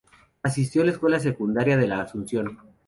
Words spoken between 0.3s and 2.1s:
Asistió a la escuela secundaria de La